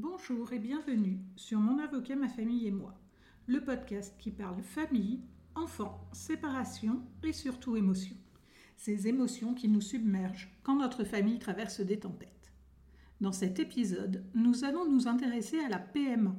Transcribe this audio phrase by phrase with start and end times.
[0.00, 2.94] Bonjour et bienvenue sur Mon avocat, ma famille et moi,
[3.48, 5.24] le podcast qui parle famille,
[5.56, 8.14] enfants, séparation et surtout émotions.
[8.76, 12.52] Ces émotions qui nous submergent quand notre famille traverse des tempêtes.
[13.20, 16.36] Dans cet épisode, nous allons nous intéresser à la PMA,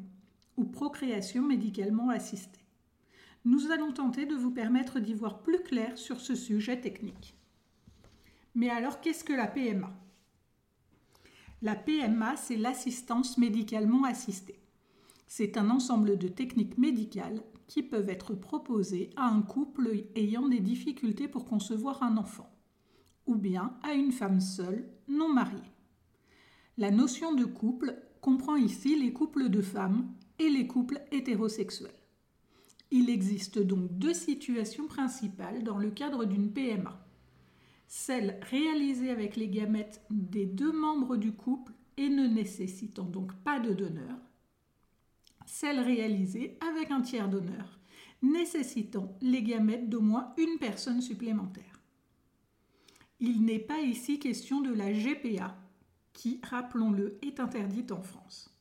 [0.55, 2.65] ou procréation médicalement assistée.
[3.43, 7.35] Nous allons tenter de vous permettre d'y voir plus clair sur ce sujet technique.
[8.55, 9.93] Mais alors, qu'est-ce que la PMA
[11.61, 14.61] La PMA, c'est l'assistance médicalement assistée.
[15.27, 20.61] C'est un ensemble de techniques médicales qui peuvent être proposées à un couple ayant des
[20.61, 22.49] difficultés pour concevoir un enfant,
[23.25, 25.59] ou bien à une femme seule, non mariée.
[26.77, 31.91] La notion de couple comprend ici les couples de femmes et les couples hétérosexuels.
[32.89, 37.05] Il existe donc deux situations principales dans le cadre d'une PMA
[37.89, 43.59] celle réalisée avec les gamètes des deux membres du couple et ne nécessitant donc pas
[43.59, 44.15] de donneur,
[45.47, 47.79] celle réalisée avec un tiers donneur,
[48.21, 51.81] nécessitant les gamètes d'au moins une personne supplémentaire.
[53.19, 55.57] Il n'est pas ici question de la GPA,
[56.13, 58.55] qui, rappelons-le, est interdite en France.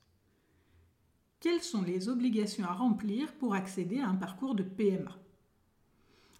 [1.40, 5.18] Quelles sont les obligations à remplir pour accéder à un parcours de PMA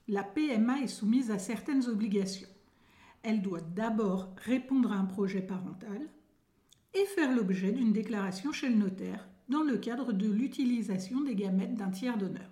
[0.08, 2.48] La PMA est soumise à certaines obligations
[3.22, 6.08] elle doit d'abord répondre à un projet parental
[6.94, 11.74] et faire l'objet d'une déclaration chez le notaire dans le cadre de l'utilisation des gamètes
[11.74, 12.50] d'un tiers donneur.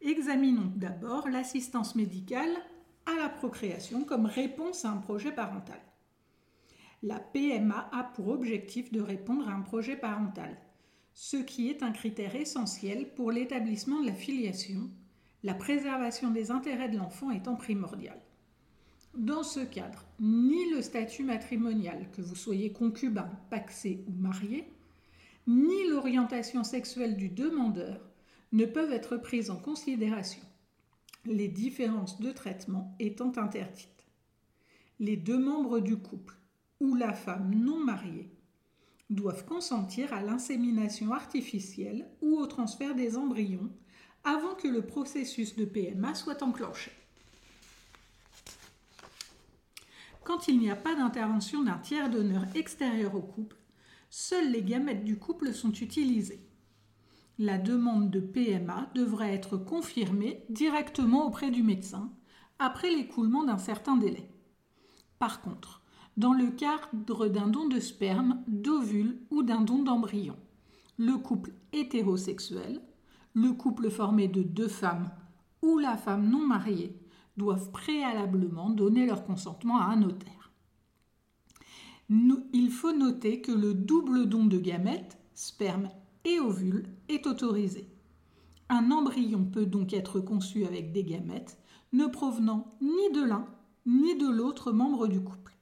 [0.00, 2.54] Examinons d'abord l'assistance médicale
[3.06, 5.80] à la procréation comme réponse à un projet parental.
[7.02, 10.56] La PMA a pour objectif de répondre à un projet parental,
[11.12, 14.90] ce qui est un critère essentiel pour l'établissement de la filiation,
[15.42, 18.20] la préservation des intérêts de l'enfant étant primordiale.
[19.16, 24.64] Dans ce cadre, ni le statut matrimonial, que vous soyez concubin, paxé ou marié,
[25.46, 28.00] ni l'orientation sexuelle du demandeur
[28.50, 30.42] ne peuvent être prises en considération,
[31.26, 34.04] les différences de traitement étant interdites.
[34.98, 36.34] Les deux membres du couple
[36.80, 38.30] ou la femme non mariée
[39.10, 43.70] doivent consentir à l'insémination artificielle ou au transfert des embryons
[44.24, 46.90] avant que le processus de PMA soit enclenché.
[50.24, 53.56] Quand il n'y a pas d'intervention d'un tiers donneur extérieur au couple,
[54.08, 56.48] seules les gamètes du couple sont utilisées.
[57.38, 62.10] La demande de PMA devrait être confirmée directement auprès du médecin
[62.58, 64.30] après l'écoulement d'un certain délai.
[65.18, 65.82] Par contre,
[66.16, 70.36] dans le cadre d'un don de sperme, d'ovule ou d'un don d'embryon,
[70.96, 72.80] le couple hétérosexuel,
[73.34, 75.10] le couple formé de deux femmes
[75.60, 76.96] ou la femme non mariée
[77.36, 80.52] doivent préalablement donner leur consentement à un notaire.
[82.08, 85.90] il faut noter que le double don de gamètes, sperme
[86.24, 87.88] et ovules, est autorisé.
[88.68, 91.58] Un embryon peut donc être conçu avec des gamètes
[91.92, 93.46] ne provenant ni de l'un
[93.86, 95.56] ni de l'autre membre du couple.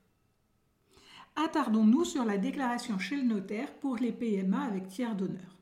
[1.37, 5.57] Attardons-nous sur la déclaration chez le notaire pour les PMA avec tiers d'honneur.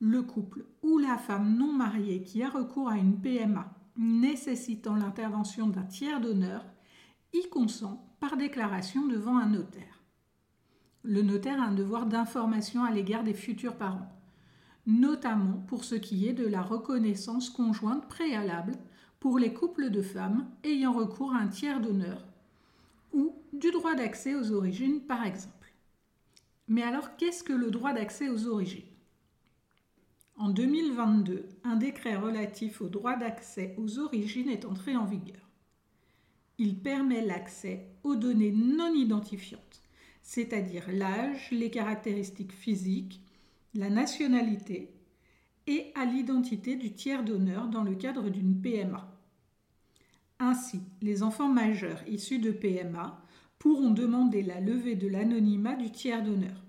[0.00, 5.66] Le couple ou la femme non mariée qui a recours à une PMA nécessitant l'intervention
[5.66, 6.64] d'un tiers d'honneur
[7.32, 10.02] y consent par déclaration devant un notaire.
[11.02, 14.10] Le notaire a un devoir d'information à l'égard des futurs parents,
[14.86, 18.72] notamment pour ce qui est de la reconnaissance conjointe préalable
[19.20, 22.24] pour les couples de femmes ayant recours à un tiers d'honneur
[23.12, 25.72] ou du droit d'accès aux origines par exemple.
[26.68, 28.87] Mais alors qu'est-ce que le droit d'accès aux origines?
[30.38, 35.50] En 2022, un décret relatif au droit d'accès aux origines est entré en vigueur.
[36.58, 39.82] Il permet l'accès aux données non identifiantes,
[40.22, 43.20] c'est-à-dire l'âge, les caractéristiques physiques,
[43.74, 44.92] la nationalité
[45.66, 49.12] et à l'identité du tiers d'honneur dans le cadre d'une PMA.
[50.38, 53.20] Ainsi, les enfants majeurs issus de PMA
[53.58, 56.64] pourront demander la levée de l'anonymat du tiers d'honneur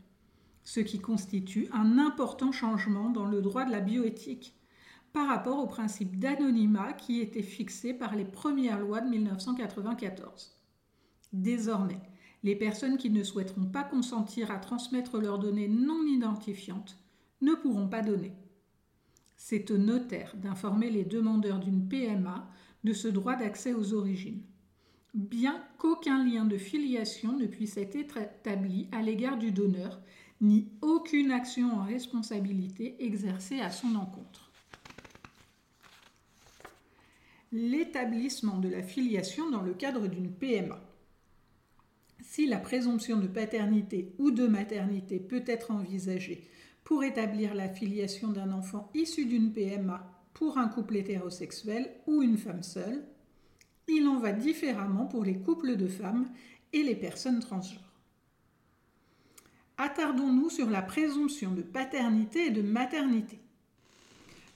[0.69, 4.53] ce qui constitue un important changement dans le droit de la bioéthique
[5.13, 10.55] par rapport au principe d'anonymat qui était fixé par les premières lois de 1994.
[11.33, 11.99] Désormais,
[12.43, 16.99] les personnes qui ne souhaiteront pas consentir à transmettre leurs données non identifiantes
[17.41, 18.33] ne pourront pas donner.
[19.37, 22.47] C'est au notaire d'informer les demandeurs d'une PMA
[22.83, 24.43] de ce droit d'accès aux origines,
[25.15, 29.99] bien qu'aucun lien de filiation ne puisse être établi à l'égard du donneur
[30.41, 34.51] ni aucune action en responsabilité exercée à son encontre.
[37.51, 40.79] L'établissement de la filiation dans le cadre d'une PMA.
[42.21, 46.47] si la présomption de paternité ou de maternité peut être envisagée
[46.83, 52.37] pour établir la filiation d'un enfant issu d'une PMA pour un couple hétérosexuel ou une
[52.37, 53.03] femme seule,
[53.87, 56.29] il en va différemment pour les couples de femmes
[56.71, 57.88] et les personnes transgenres.
[59.81, 63.39] Attardons-nous sur la présomption de paternité et de maternité.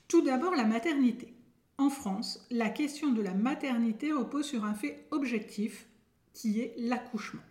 [0.09, 1.33] Tout d'abord la maternité.
[1.77, 5.87] En France, la question de la maternité repose sur un fait objectif
[6.33, 7.41] qui est l'accouchement.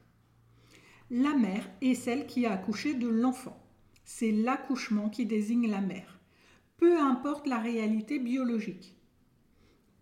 [1.10, 3.58] La mère est celle qui a accouché de l'enfant.
[4.04, 6.20] C'est l'accouchement qui désigne la mère,
[6.76, 8.98] peu importe la réalité biologique.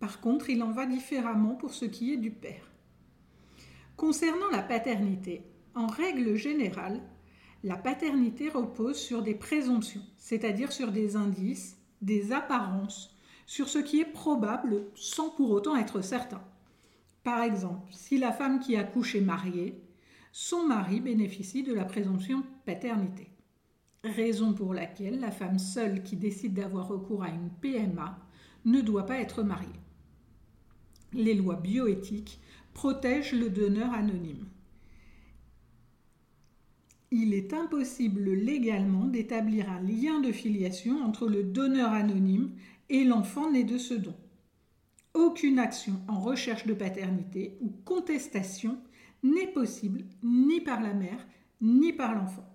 [0.01, 2.69] Par contre, il en va différemment pour ce qui est du père.
[3.95, 5.43] Concernant la paternité,
[5.73, 7.01] en règle générale,
[7.63, 13.15] la paternité repose sur des présomptions, c'est-à-dire sur des indices, des apparences,
[13.45, 16.41] sur ce qui est probable sans pour autant être certain.
[17.23, 19.79] Par exemple, si la femme qui accouche est mariée,
[20.31, 23.27] son mari bénéficie de la présomption paternité.
[24.03, 28.17] Raison pour laquelle la femme seule qui décide d'avoir recours à une PMA
[28.65, 29.69] ne doit pas être mariée.
[31.13, 32.39] Les lois bioéthiques
[32.73, 34.47] protègent le donneur anonyme
[37.11, 42.51] il est impossible légalement d'établir un lien de filiation entre le donneur anonyme
[42.89, 44.15] et l'enfant né de ce don.
[45.13, 48.79] Aucune action en recherche de paternité ou contestation
[49.23, 51.27] n'est possible ni par la mère
[51.59, 52.47] ni par l'enfant.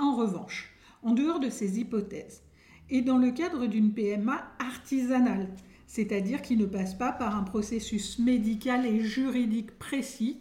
[0.00, 0.74] En revanche,
[1.04, 2.42] en dehors de ces hypothèses,
[2.90, 5.48] et dans le cadre d'une PMA artisanale,
[5.86, 10.40] c'est-à-dire qui ne passe pas par un processus médical et juridique précis,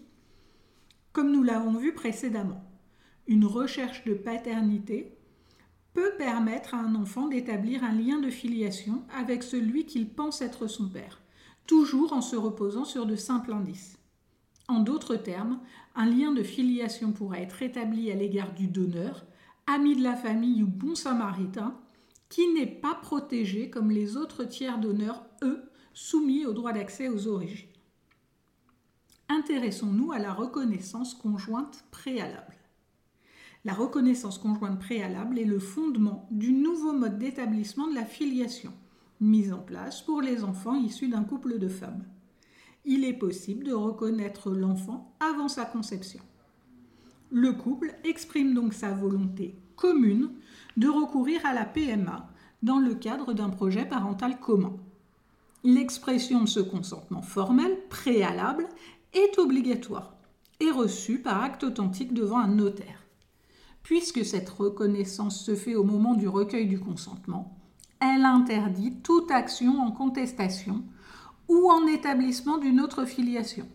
[1.14, 2.73] comme nous l'avons vu précédemment
[3.28, 5.18] une recherche de paternité
[5.94, 10.68] peut permettre à un enfant d'établir un lien de filiation avec celui qu'il pense être
[10.68, 11.22] son père,
[11.68, 13.98] toujours en se reposant sur de simples indices.
[14.68, 15.60] En d'autres termes,
[15.96, 19.26] un lien de filiation pourra être établi à l'égard du donneur,
[19.68, 21.80] ami de la famille ou bon samaritain,
[22.30, 27.28] qui n'est pas protégé comme les autres tiers donneurs, eux, soumis au droit d'accès aux
[27.28, 27.68] origines.
[29.30, 32.63] Intéressons-nous à la reconnaissance conjointe préalable.
[33.66, 38.74] La reconnaissance conjointe préalable est le fondement du nouveau mode d'établissement de la filiation,
[39.22, 42.04] mis en place pour les enfants issus d'un couple de femmes.
[42.84, 46.20] Il est possible de reconnaître l'enfant avant sa conception.
[47.32, 50.32] Le couple exprime donc sa volonté commune
[50.76, 52.30] de recourir à la PMA
[52.64, 54.74] dans le cadre d'un projet parental commun.
[55.64, 58.68] L'expression de ce consentement formel, préalable,
[59.14, 60.18] est obligatoire
[60.60, 63.03] et reçue par acte authentique devant un notaire.
[63.84, 67.58] Puisque cette reconnaissance se fait au moment du recueil du consentement,
[68.00, 70.84] elle interdit toute action en contestation
[71.50, 73.68] ou en établissement d'une autre filiation,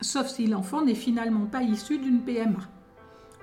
[0.00, 2.60] sauf si l'enfant n'est finalement pas issu d'une PMA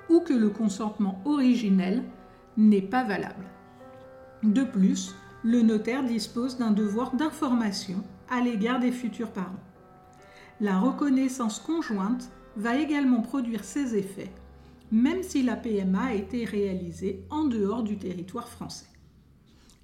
[0.10, 2.04] ou que le consentement originel
[2.56, 3.46] n'est pas valable.
[4.44, 5.14] De plus,
[5.44, 9.52] le notaire dispose d'un devoir d'information à l'égard des futurs parents.
[10.62, 14.32] La reconnaissance conjointe va également produire ses effets
[14.94, 18.86] même si la PMA a été réalisée en dehors du territoire français.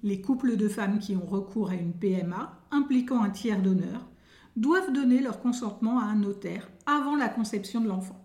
[0.04, 4.06] Les couples de femmes qui ont recours à une PMA impliquant un tiers donneur
[4.54, 8.24] doivent donner leur consentement à un notaire avant la conception de l'enfant,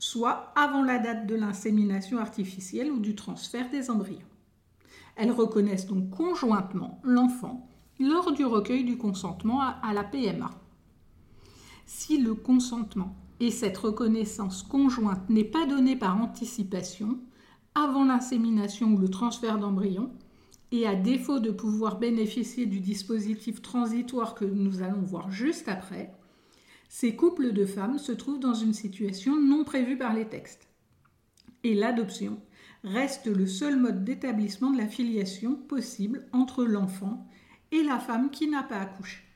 [0.00, 4.18] soit avant la date de l'insémination artificielle ou du transfert des embryons.
[5.14, 7.68] Elles reconnaissent donc conjointement l'enfant
[8.00, 10.50] lors du recueil du consentement à la PMA.
[11.86, 17.18] Si le consentement et cette reconnaissance conjointe n'est pas donnée par anticipation,
[17.74, 20.12] avant l'insémination ou le transfert d'embryon,
[20.72, 26.14] et à défaut de pouvoir bénéficier du dispositif transitoire que nous allons voir juste après,
[26.88, 30.68] ces couples de femmes se trouvent dans une situation non prévue par les textes.
[31.64, 32.38] Et l'adoption
[32.84, 37.26] reste le seul mode d'établissement de la filiation possible entre l'enfant
[37.72, 39.29] et la femme qui n'a pas accouché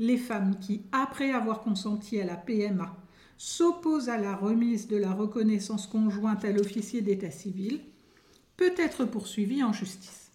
[0.00, 2.96] les femmes qui, après avoir consenti à la PMA,
[3.36, 7.80] s'opposent à la remise de la reconnaissance conjointe à l'officier d'état civil,
[8.56, 10.32] peut être poursuivie en justice.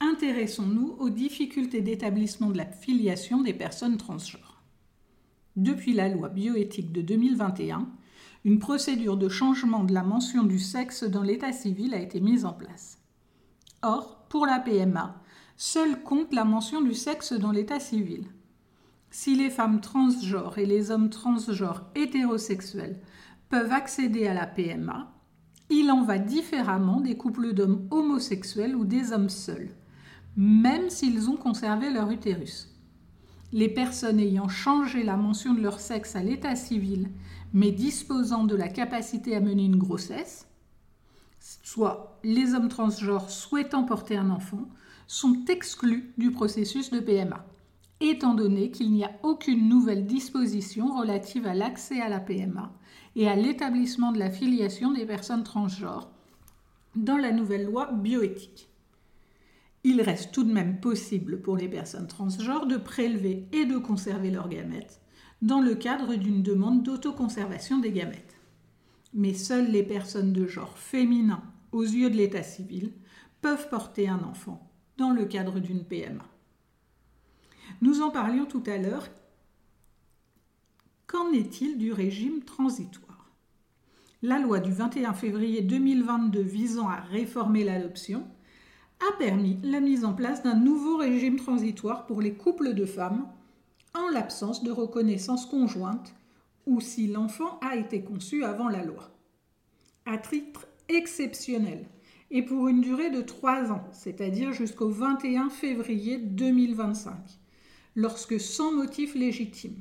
[0.00, 4.62] Intéressons-nous aux difficultés d'établissement de la filiation des personnes transgenres.
[5.56, 7.88] Depuis la loi bioéthique de 2021,
[8.46, 12.46] une procédure de changement de la mention du sexe dans l'état civil a été mise
[12.46, 12.98] en place.
[13.82, 15.21] Or, pour la PMA,
[15.56, 18.26] seule compte la mention du sexe dans l'état civil.
[19.10, 23.00] Si les femmes transgenres et les hommes transgenres hétérosexuels
[23.48, 25.12] peuvent accéder à la PMA,
[25.68, 29.70] il en va différemment des couples d'hommes homosexuels ou des hommes seuls,
[30.36, 32.68] même s'ils ont conservé leur utérus.
[33.52, 37.10] les personnes ayant changé la mention de leur sexe à l'état civil,
[37.52, 40.48] mais disposant de la capacité à mener une grossesse,
[41.38, 44.68] soit les hommes transgenres souhaitant porter un enfant,
[45.12, 47.44] sont exclus du processus de PMA,
[48.00, 52.72] étant donné qu'il n'y a aucune nouvelle disposition relative à l'accès à la PMA
[53.14, 56.10] et à l'établissement de la filiation des personnes transgenres
[56.96, 58.70] dans la nouvelle loi bioéthique.
[59.84, 64.30] Il reste tout de même possible pour les personnes transgenres de prélever et de conserver
[64.30, 65.02] leurs gamètes
[65.42, 68.38] dans le cadre d'une demande d'autoconservation des gamètes.
[69.12, 72.92] Mais seules les personnes de genre féminin aux yeux de l'état civil
[73.42, 76.24] peuvent porter un enfant dans le cadre d'une PMA.
[77.80, 79.08] Nous en parlions tout à l'heure.
[81.06, 83.30] Qu'en est-il du régime transitoire?
[84.22, 88.24] La loi du 21 février 2022 visant à réformer l'adoption
[89.00, 93.26] a permis la mise en place d'un nouveau régime transitoire pour les couples de femmes
[93.94, 96.14] en l'absence de reconnaissance conjointe
[96.66, 99.10] ou si l'enfant a été conçu avant la loi.
[100.06, 101.86] À titre exceptionnel
[102.34, 107.14] et pour une durée de trois ans, c'est-à-dire jusqu'au 21 février 2025,
[107.94, 109.76] lorsque sans motif légitime,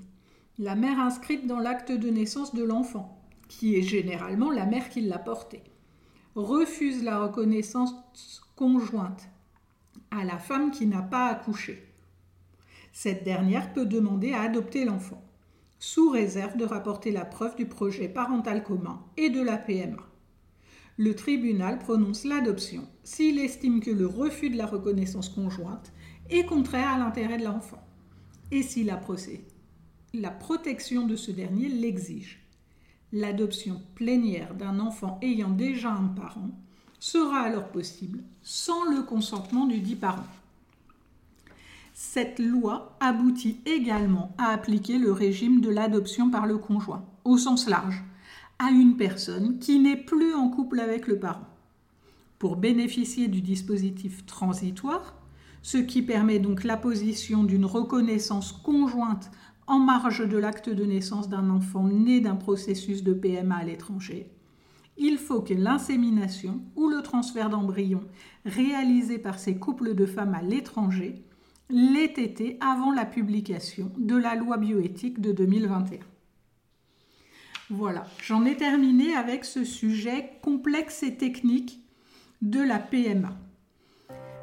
[0.59, 4.99] la mère inscrite dans l'acte de naissance de l'enfant, qui est généralement la mère qui
[4.99, 5.63] l'a porté,
[6.35, 7.95] refuse la reconnaissance
[8.57, 9.29] conjointe
[10.11, 11.87] à la femme qui n'a pas accouché.
[12.91, 15.23] Cette dernière peut demander à adopter l'enfant,
[15.79, 20.10] sous réserve de rapporter la preuve du projet parental commun et de la PMA.
[20.97, 25.91] Le tribunal prononce l'adoption s'il estime que le refus de la reconnaissance conjointe
[26.29, 27.83] est contraire à l'intérêt de l'enfant
[28.51, 29.01] et si la,
[30.13, 32.39] la protection de ce dernier l'exige.
[33.13, 36.51] L'adoption plénière d'un enfant ayant déjà un parent
[36.99, 40.27] sera alors possible sans le consentement du dit parent.
[41.93, 47.67] Cette loi aboutit également à appliquer le régime de l'adoption par le conjoint, au sens
[47.67, 48.03] large,
[48.63, 51.47] à une personne qui n'est plus en couple avec le parent.
[52.37, 55.15] Pour bénéficier du dispositif transitoire,
[55.63, 59.31] ce qui permet donc l'apposition d'une reconnaissance conjointe
[59.65, 64.29] en marge de l'acte de naissance d'un enfant né d'un processus de PMA à l'étranger,
[64.95, 68.01] il faut que l'insémination ou le transfert d'embryon
[68.45, 71.23] réalisé par ces couples de femmes à l'étranger
[71.71, 76.10] l'ait été avant la publication de la loi bioéthique de 2021.
[77.73, 81.79] Voilà, j'en ai terminé avec ce sujet complexe et technique
[82.41, 83.29] de la PMA.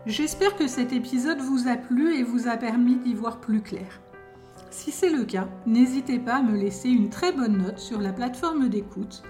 [0.07, 4.01] J'espère que cet épisode vous a plu et vous a permis d'y voir plus clair.
[4.71, 8.15] Si c'est le cas, n'hésitez pas à me laisser une très bonne note sur la
[8.15, 9.23] plateforme d'écoute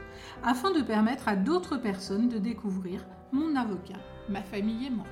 [0.44, 5.06] afin de permettre à d'autres personnes de découvrir mon avocat, ma famille et moi.